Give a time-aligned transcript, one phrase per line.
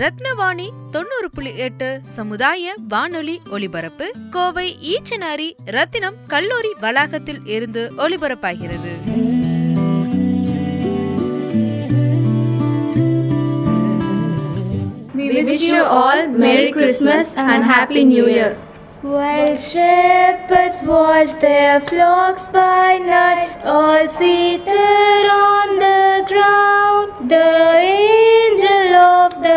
[0.00, 8.92] ரத்னவாணி தொண்ணூறு புள்ளி எட்டு சமுதாய வானொலி ஒலிபரப்பு கோவை ஈச்சனாரி ரத்தினம் கல்லூரி வளாகத்தில் இருந்து ஒலிபரப்பாகிறது
[15.14, 18.50] We wish you all Merry Christmas and Happy New Year.
[19.04, 29.32] While shepherds watch their flocks by night, all seated on the ground, the angel of
[29.40, 29.55] the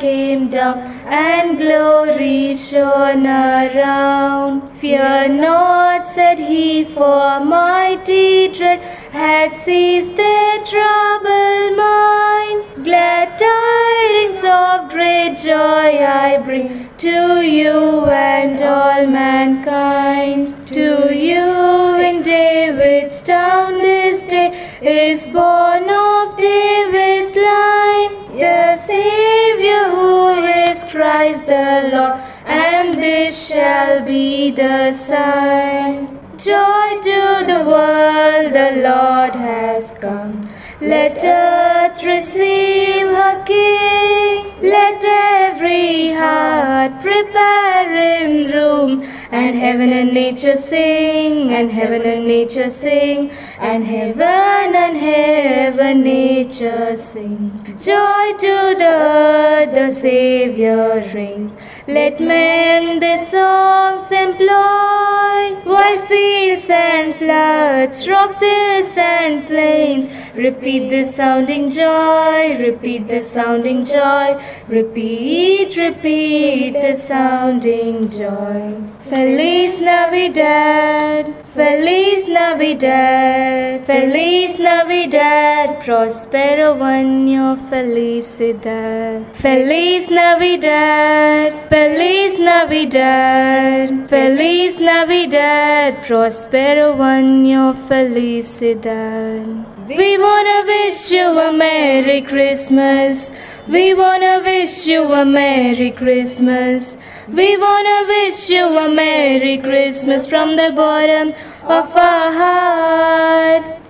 [0.00, 4.70] Came down, and glory shone around.
[4.76, 8.80] Fear not, said he, for mighty dread
[9.12, 12.68] had seized their troubled minds.
[12.84, 20.66] Glad tidings of great joy I bring to you and all mankind.
[20.74, 24.50] To you in David's town this day
[24.82, 34.04] is born of David's line the Savior who is Christ the Lord, and this shall
[34.04, 36.25] be the sign.
[36.38, 40.42] Joy to the world, the Lord has come.
[40.82, 44.52] Let earth receive her King.
[44.60, 49.02] Let every heart prepare in room.
[49.30, 56.96] And heaven and nature sing, and heaven and nature sing, and heaven and heaven nature
[56.96, 57.64] sing.
[57.80, 61.56] Joy to the earth, the Savior reigns.
[61.88, 71.04] Let men their songs employ, while fields and floods, rocks, hills and plains, repeat the
[71.04, 74.28] sounding joy, repeat the sounding joy,
[74.66, 78.95] repeat, repeat the sounding joy.
[79.08, 89.20] Feliz Navidad, Feliz Navidad, Feliz Navidad, prospero año felicidad.
[89.32, 99.75] Feliz Navidad, Feliz Navidad, Feliz Navidad, prospero año felicidad.
[99.88, 103.30] We wanna wish you a Merry Christmas.
[103.68, 106.98] We wanna wish you a Merry Christmas.
[107.28, 113.80] We wanna wish you a Merry Christmas from the bottom of our heart.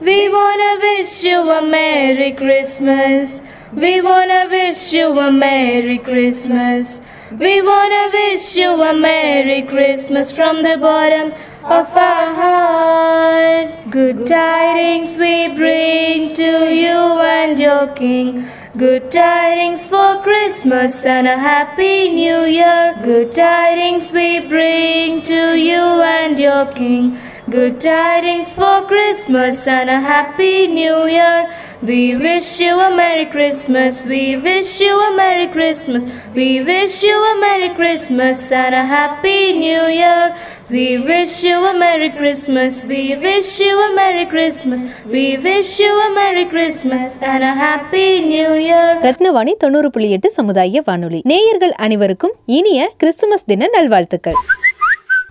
[0.00, 3.40] We wanna wish you a Merry Christmas.
[3.72, 7.00] We wanna wish you a Merry Christmas.
[7.30, 11.32] We wanna wish you a Merry Christmas from the bottom
[11.64, 13.70] of our heart.
[13.90, 18.46] Good tidings we bring to you and your King.
[18.76, 22.94] Good tidings for Christmas and a happy new year.
[23.02, 27.16] Good tidings we bring to you and your King.
[27.46, 31.52] Good tidings for Christmas and a happy new year.
[31.82, 34.06] We wish you a Merry Christmas.
[34.06, 36.04] We wish you a Merry Christmas.
[36.34, 40.34] We wish you a Merry Christmas and a happy new year.
[40.70, 42.86] We wish you a Merry Christmas.
[42.86, 44.82] We wish you a Merry Christmas.
[45.06, 48.86] We wish you a Merry Christmas and a happy new year.
[49.08, 54.38] Rathnavani தொண்ணூறு புள்ளி எட்டு சமுதாய வானொலி நேயர்கள் அனைவருக்கும் இனிய Christmas தின நல்வாழ்த்துக்கள்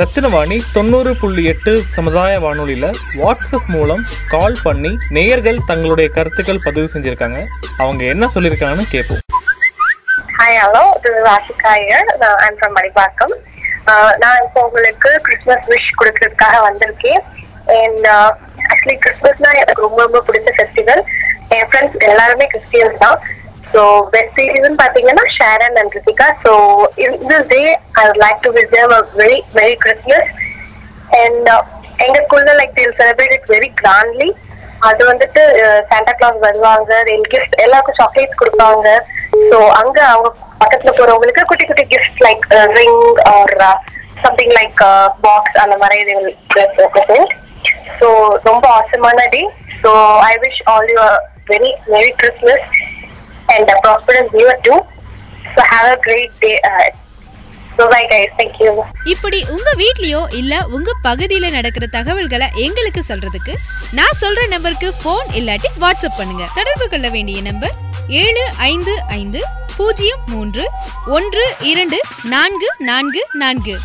[0.00, 7.38] ரத்தினவாணி தொண்ணூறு புள்ளி எட்டு சமுதாய வானொலியில் வாட்ஸ்அப் மூலம் கால் பண்ணி நேயர்கள் தங்களுடைய கருத்துக்கள் பதிவு செஞ்சிருக்காங்க.
[7.82, 9.22] அவங்க என்ன சொல்லியிருக்காங்கன்னு கேட்போம்
[10.38, 11.18] hi hello this
[11.52, 12.10] is Iyer
[12.46, 13.34] I'm from Manipakkam
[14.22, 17.20] நான் இப்போ உங்களுக்கு கிறிஸ்மஸ் விஷ் கொடுக்கறதுக்காக வந்திருக்கேன்.
[17.80, 18.06] அண்ட்
[18.70, 21.02] ஆக்சுவலி கிறிஸ்மஸ்னா எனக்கு ரொம்ப ரொம்ப பிடிச்ச ஃபெஸ்டிவல்
[21.56, 23.18] என் ஃப்ரெண்ட்ஸ் எல்லாருமே கிறிஸ்டியன்ஸ் தான்.
[23.74, 26.52] ஸோ பெஸ்ட் சீரீஸ்னு பார்த்தீங்கன்னா Sharon and Ritika so
[26.96, 27.62] in this day
[28.00, 30.30] I like to wish them very very Christmas
[31.22, 31.48] and
[32.06, 34.28] எங்க ஸ்கூல்ல like till celebrate it very grandly
[34.88, 35.42] அது வந்துட்டு
[35.90, 36.90] சாண்டா கிளாஸ் வருவாங்க.
[37.32, 38.88] கிஃப்ட் எல்லாருக்கும் சாக்லேட்ஸ் கொடுப்பாங்க.
[39.50, 40.28] ஸோ அங்க அவங்க
[40.60, 42.44] பக்கத்துல போறவங்களுக்கு குட்டி குட்டி gift like
[42.78, 43.00] ring
[43.32, 43.54] or
[44.24, 44.80] something like
[45.20, 46.18] box அந்த மாதிரி
[48.00, 48.08] ஸோ
[48.48, 49.42] ரொம்ப ஆசமான day
[49.82, 49.90] so
[50.30, 50.98] I wish all you
[51.46, 52.66] very very Christmas
[53.56, 54.74] and prosperous new two
[55.54, 56.52] so have a great day
[59.04, 63.54] இப்படி உங்க வீட்லயோ இல்ல உங்க பகுதியில நடக்கிற தகவல்களை எங்களுக்கு சொல்றதுக்கு
[63.92, 66.44] நான் சொல்ற நம்பருக்கு ஃபோன் இல்லாட்டி வாட்ஸ்அப் பண்ணுங்க.
[66.54, 67.74] தொடர்பு கொள்ள வேண்டிய நம்பர்
[68.22, 69.42] ஏழு ஐந்து ஐந்து
[69.76, 70.64] பூஜ்ஜியம் மூன்று
[71.06, 73.76] ஒன்று இரண்டு நான்கு நான்கு நான்கு.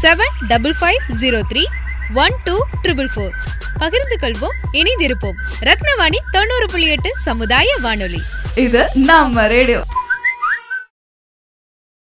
[0.00, 1.64] Seven double five zero three
[2.14, 3.30] one two triple four
[3.78, 5.34] பகிர்ந்து கொள்வோம் இணைந்திருப்போம்.
[5.60, 8.22] ரத்னவாணி தொண்ணூறு புள்ளி எட்டு சமுதாய வானொலி.
[8.54, 9.84] இது நம்ம ரேடியோ.